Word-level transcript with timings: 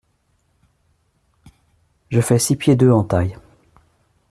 Je 2.09 2.21
fais 2.21 2.39
six 2.39 2.55
pieds 2.55 2.75
deux 2.75 2.89
en 2.91 3.03
taille. 3.03 3.37